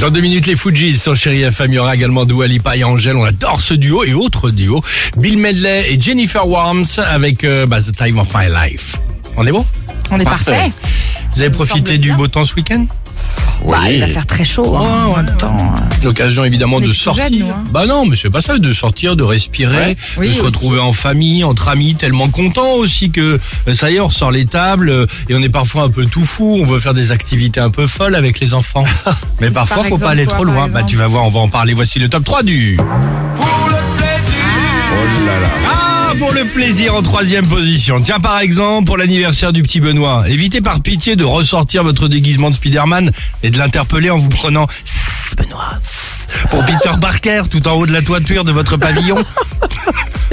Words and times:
Dans 0.00 0.10
deux 0.10 0.20
minutes, 0.20 0.46
les 0.46 0.56
Fujis 0.56 0.98
sur 0.98 1.16
Chéri 1.16 1.42
FM. 1.42 1.72
Il 1.72 1.76
y 1.76 1.78
aura 1.78 1.94
également 1.94 2.24
Dua 2.24 2.46
Lipa 2.46 2.76
et 2.76 2.84
Angèle. 2.84 3.16
On 3.16 3.24
adore 3.24 3.60
ce 3.60 3.74
duo 3.74 4.04
et 4.04 4.12
autre 4.12 4.50
duo. 4.50 4.80
Bill 5.16 5.38
Medley 5.38 5.92
et 5.92 6.00
Jennifer 6.00 6.46
Warnes 6.46 6.84
avec 6.98 7.44
euh, 7.44 7.64
bah, 7.66 7.80
The 7.80 7.96
Time 7.96 8.18
of 8.18 8.28
My 8.34 8.48
Life. 8.50 8.96
On 9.36 9.46
est 9.46 9.52
bon? 9.52 9.64
On 10.10 10.20
est 10.20 10.24
parfait. 10.24 10.70
Vous 11.34 11.42
avez 11.42 11.50
profité 11.50 11.96
du 11.98 12.08
bien. 12.08 12.16
beau 12.16 12.28
temps 12.28 12.44
ce 12.44 12.54
week-end? 12.54 12.86
Bah, 13.68 13.90
il 13.90 14.00
va 14.00 14.06
faire 14.08 14.26
très 14.26 14.44
chaud. 14.44 14.76
hein, 14.76 15.06
Ouais, 15.08 15.12
en 15.12 15.16
même 15.22 15.36
temps. 15.36 15.56
euh. 15.56 16.04
L'occasion 16.04 16.44
évidemment 16.44 16.80
de 16.80 16.92
sortir. 16.92 17.24
jeunes, 17.24 17.38
nous, 17.40 17.46
hein. 17.48 17.64
Bah 17.70 17.86
non, 17.86 18.04
mais 18.06 18.16
c'est 18.16 18.28
pas 18.30 18.40
ça, 18.42 18.58
de 18.58 18.72
sortir, 18.72 19.16
de 19.16 19.22
respirer, 19.22 19.76
Ouais. 19.76 19.94
de 19.94 20.00
Oui, 20.18 20.28
se 20.28 20.32
aussi. 20.34 20.40
retrouver 20.46 20.80
en 20.80 20.92
famille, 20.92 21.44
entre 21.44 21.68
amis, 21.68 21.94
tellement 21.96 22.28
content 22.28 22.72
aussi 22.74 23.10
que 23.10 23.38
euh, 23.68 23.74
ça 23.74 23.90
y 23.90 23.96
est, 23.96 24.00
on 24.00 24.08
ressort 24.08 24.30
les 24.30 24.44
tables 24.44 24.90
euh, 24.90 25.06
et 25.28 25.34
on 25.34 25.40
est 25.42 25.48
parfois 25.48 25.84
un 25.84 25.88
peu 25.90 26.04
tout 26.06 26.24
fou, 26.26 26.58
on 26.60 26.64
veut 26.66 26.78
faire 26.80 26.94
des 26.94 27.10
activités 27.12 27.60
un 27.60 27.70
peu 27.70 27.86
folles 27.86 28.14
avec 28.14 28.38
les 28.40 28.52
enfants. 28.54 28.84
mais 29.40 29.50
parfois, 29.50 29.78
par 29.78 29.86
faut 29.86 29.98
pas 29.98 30.10
aller 30.10 30.24
quoi, 30.26 30.34
trop 30.34 30.44
loin. 30.44 30.68
Bah 30.68 30.82
tu 30.82 30.96
vas 30.96 31.06
voir, 31.06 31.24
on 31.24 31.28
va 31.30 31.40
en 31.40 31.48
parler. 31.48 31.72
Voici 31.72 31.98
le 31.98 32.08
top 32.08 32.24
3 32.24 32.42
du 32.42 32.78
Oh 32.78 32.84
là 35.26 35.40
là. 35.40 35.48
Ah, 35.66 35.83
pour 36.18 36.32
le 36.32 36.44
plaisir 36.44 36.94
en 36.94 37.02
troisième 37.02 37.46
position. 37.46 38.00
Tiens, 38.00 38.20
par 38.20 38.38
exemple, 38.40 38.86
pour 38.86 38.96
l'anniversaire 38.96 39.52
du 39.52 39.62
petit 39.62 39.80
Benoît, 39.80 40.24
évitez 40.28 40.60
par 40.60 40.80
pitié 40.80 41.16
de 41.16 41.24
ressortir 41.24 41.82
votre 41.82 42.08
déguisement 42.08 42.50
de 42.50 42.54
Spider-Man 42.54 43.10
et 43.42 43.50
de 43.50 43.58
l'interpeller 43.58 44.10
en 44.10 44.18
vous 44.18 44.28
prenant 44.28 44.66
Benoît 45.36 45.70
pour 46.50 46.64
Peter 46.66 46.90
Parker 47.00 47.42
tout 47.50 47.66
en 47.68 47.72
haut 47.72 47.86
de 47.86 47.92
la 47.92 48.02
toiture 48.02 48.44
de 48.44 48.52
votre 48.52 48.76
pavillon. 48.76 49.16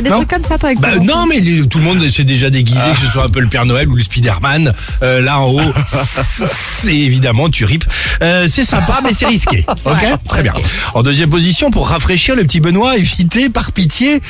Des 0.00 0.08
Non. 0.08 0.16
trucs 0.18 0.28
comme 0.30 0.44
ça, 0.44 0.56
toi, 0.56 0.68
avec 0.68 0.80
Bah 0.80 0.98
non, 0.98 1.26
mais 1.26 1.40
les- 1.40 1.66
tout 1.66 1.78
le 1.78 1.84
monde 1.84 2.08
s'est 2.08 2.24
déjà 2.24 2.48
déguisé, 2.48 2.78
Ah. 2.82 2.90
que 2.92 2.98
ce 2.98 3.06
soit 3.06 3.24
un 3.24 3.28
peu 3.30 3.40
le 3.40 3.48
Père 3.48 3.66
Noël 3.66 3.88
ou 3.88 3.94
le 3.96 4.02
Spider-Man. 4.02 4.72
Euh, 5.02 5.20
là 5.20 5.40
en 5.40 5.50
haut, 5.50 5.60
c'est 6.82 6.94
évidemment 6.96 7.48
tu 7.50 7.64
ripes. 7.64 7.84
Euh, 8.22 8.46
c'est 8.48 8.64
sympa, 8.64 9.00
mais 9.02 9.12
c'est 9.12 9.26
risqué. 9.26 9.64
Ok, 9.68 9.78
vrai, 9.82 10.14
très 10.26 10.42
bien. 10.42 10.52
risqué. 10.52 10.70
En 10.94 11.02
deuxième 11.02 11.28
position, 11.30 11.70
pour 11.70 11.88
rafraîchir 11.88 12.36
le 12.36 12.44
petit 12.44 12.60
Benoît, 12.60 12.96
évitez 12.96 13.50
par 13.50 13.72
pitié. 13.72 14.20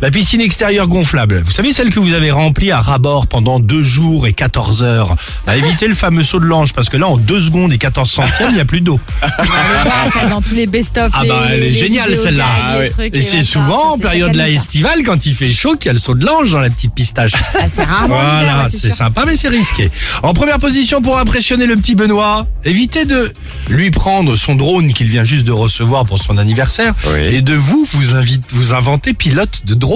La 0.00 0.12
piscine 0.12 0.40
extérieure 0.40 0.86
gonflable. 0.86 1.42
Vous 1.44 1.50
savez, 1.50 1.72
celle 1.72 1.90
que 1.92 1.98
vous 1.98 2.12
avez 2.12 2.30
remplie 2.30 2.70
à 2.70 2.80
ras-bord 2.80 3.26
pendant 3.26 3.58
deux 3.58 3.82
jours 3.82 4.28
et 4.28 4.32
14 4.32 4.84
heures. 4.84 5.16
Bah, 5.44 5.56
évitez 5.56 5.88
le 5.88 5.94
fameux 5.96 6.22
saut 6.22 6.38
de 6.38 6.44
l'ange, 6.44 6.72
parce 6.72 6.88
que 6.88 6.96
là, 6.96 7.08
en 7.08 7.16
deux 7.16 7.40
secondes 7.40 7.72
et 7.72 7.78
14 7.78 8.08
centièmes, 8.08 8.50
il 8.50 8.54
n'y 8.54 8.60
a 8.60 8.64
plus 8.64 8.80
d'eau. 8.80 9.00
Ça, 10.12 10.26
dans 10.26 10.40
tous 10.40 10.54
les 10.54 10.66
best-of. 10.68 11.10
Ah 11.14 11.24
bah, 11.26 11.46
elle 11.50 11.64
est 11.64 11.72
géniale, 11.74 12.16
celle-là. 12.16 12.46
Ah 12.48 12.78
ouais. 12.78 12.92
Et 13.12 13.22
c'est 13.22 13.42
souvent 13.42 13.94
en 13.94 13.98
période 13.98 14.36
là 14.36 14.48
estivale, 14.48 15.02
quand 15.04 15.26
il 15.26 15.34
fait 15.34 15.52
chaud, 15.52 15.74
qu'il 15.74 15.86
y 15.86 15.90
a 15.90 15.94
le 15.94 15.98
saut 15.98 16.14
de 16.14 16.24
l'ange 16.24 16.52
dans 16.52 16.60
la 16.60 16.70
petite 16.70 16.94
pistache. 16.94 17.32
Ah, 17.60 17.68
c'est 17.68 17.82
rarement 17.82 18.20
l'hiver, 18.20 18.54
Voilà, 18.54 18.70
c'est 18.70 18.92
sympa 18.92 19.24
mais 19.26 19.34
c'est 19.36 19.48
risqué. 19.48 19.90
En 20.22 20.32
première 20.32 20.60
position 20.60 21.02
pour 21.02 21.18
impressionner 21.18 21.66
le 21.66 21.74
petit 21.74 21.96
Benoît, 21.96 22.46
évitez 22.64 23.04
de 23.04 23.32
lui 23.68 23.90
prendre 23.90 24.36
son 24.36 24.54
drone 24.54 24.92
qu'il 24.94 25.08
vient 25.08 25.24
juste 25.24 25.44
de 25.44 25.50
recevoir 25.50 26.04
pour 26.06 26.22
son 26.22 26.38
anniversaire 26.38 26.94
Oui. 27.12 27.20
et 27.34 27.40
de 27.42 27.54
vous 27.54 27.84
vous 27.92 28.14
invite, 28.14 28.44
vous 28.52 28.74
inventer 28.74 29.12
pilote 29.12 29.62
de 29.64 29.74
drone. 29.74 29.87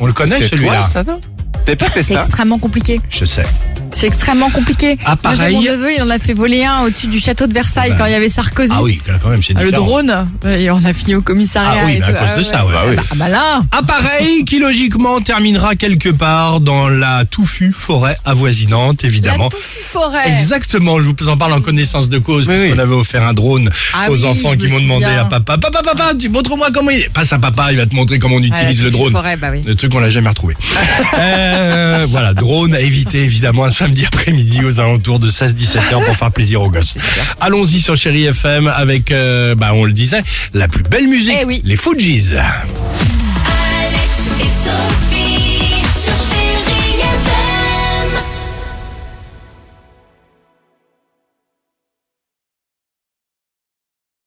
On 0.00 0.06
le 0.06 0.12
connaît 0.12 0.38
C'est 0.38 0.48
celui-là. 0.48 0.80
toi, 0.80 0.82
ça, 0.88 1.04
non? 1.04 1.20
T'as 1.66 1.76
pas 1.76 1.90
fait 1.90 2.02
C'est 2.02 2.14
ça? 2.14 2.20
extrêmement 2.20 2.58
compliqué. 2.58 3.00
Je 3.10 3.24
sais. 3.24 3.42
C'est 3.92 4.06
extrêmement 4.06 4.50
compliqué. 4.50 4.96
Ah, 5.04 5.16
Moi, 5.22 5.32
j'ai 5.34 5.38
pareil. 5.38 5.54
mon 5.56 5.62
neveu, 5.62 5.92
il 5.96 6.02
en 6.02 6.10
a 6.10 6.18
fait 6.18 6.32
voler 6.34 6.64
un 6.64 6.82
au-dessus 6.82 7.06
du 7.08 7.18
château 7.18 7.46
de 7.46 7.54
Versailles 7.54 7.90
Ah 7.90 7.94
bah. 7.94 7.98
quand 8.00 8.06
il 8.06 8.12
y 8.12 8.14
avait 8.14 8.28
Sarkozy. 8.28 8.72
Ah 8.74 8.82
oui, 8.82 9.00
quand 9.22 9.28
même 9.28 9.42
c'est 9.42 9.54
Ah, 9.56 9.62
Le 9.62 9.72
drone, 9.72 10.28
et 10.46 10.70
on 10.70 10.84
a 10.84 10.92
fini 10.92 11.14
au 11.14 11.22
commissariat. 11.22 11.80
Ah 11.82 11.86
oui, 11.86 11.94
et 11.94 12.00
mais 12.00 12.06
à 12.06 12.12
cause 12.12 12.36
de 12.38 12.42
ça, 12.42 12.64
ouais. 12.66 12.72
Bah 12.72 12.82
oui. 12.88 12.96
Ah 13.10 13.14
bah 13.16 13.28
là, 13.28 13.62
Appareil 13.72 14.44
qui 14.44 14.58
logiquement 14.58 15.20
terminera 15.20 15.74
quelque 15.74 16.08
part 16.10 16.60
dans 16.60 16.88
la 16.88 17.24
touffue 17.24 17.72
forêt 17.72 18.18
avoisinante, 18.24 19.04
évidemment. 19.04 19.44
la 19.44 19.50
touffue 19.50 19.80
forêt. 19.82 20.30
Exactement, 20.32 20.98
je 20.98 21.04
vous 21.16 21.28
en 21.28 21.36
parle 21.36 21.52
en 21.54 21.60
connaissance 21.60 22.08
de 22.08 22.18
cause, 22.18 22.46
Oui, 22.48 22.54
puisqu'on 22.54 22.74
oui. 22.76 22.80
avait 22.80 22.94
offert 22.94 23.24
un 23.24 23.32
drone 23.32 23.70
Ah 23.94 24.10
aux 24.10 24.16
oui, 24.16 24.28
enfants 24.28 24.54
qui 24.56 24.68
m'ont 24.68 24.80
demandé 24.80 25.06
à 25.06 25.24
papa, 25.24 25.56
papa, 25.58 25.82
papa, 25.82 26.12
tu 26.18 26.28
montre-moi 26.28 26.68
comment 26.72 26.90
il 26.90 27.00
est. 27.00 27.08
Passe 27.12 27.32
à 27.32 27.38
papa, 27.38 27.68
il 27.72 27.78
va 27.78 27.86
te 27.86 27.94
montrer 27.94 28.18
comment 28.18 28.36
on 28.36 28.42
utilise 28.42 28.82
le 28.82 28.90
touffue 28.90 28.98
drone. 29.02 29.12
forêt, 29.12 29.36
bah 29.36 29.48
oui. 29.50 29.62
Le 29.64 29.74
truc 29.74 29.92
qu'on 29.92 29.98
l'a 30.00 30.10
jamais 30.10 30.28
retrouvé. 30.28 30.54
Euh, 31.18 32.06
voilà, 32.08 32.32
drone 32.34 32.74
à 32.74 32.80
éviter 32.80 33.22
évidemment 33.22 33.64
samedi 33.78 34.04
après-midi 34.06 34.64
aux 34.64 34.80
alentours 34.80 35.20
de 35.20 35.30
16-17 35.30 35.94
heures 35.94 36.04
pour 36.04 36.16
faire 36.16 36.32
plaisir 36.32 36.62
aux 36.62 36.68
gosses. 36.70 36.96
Allons-y 37.40 37.80
sur 37.80 37.94
Chéri 37.96 38.24
FM 38.24 38.66
avec, 38.66 39.12
euh, 39.12 39.54
bah 39.54 39.70
on 39.72 39.84
le 39.84 39.92
disait, 39.92 40.20
la 40.52 40.66
plus 40.66 40.82
belle 40.82 41.06
musique, 41.06 41.36
Eh 41.40 41.44
oui. 41.44 41.60
les 41.64 41.76
Fujis. 41.76 42.34
Alex 42.34 44.30
et 44.40 44.42
Sophie. 44.42 45.17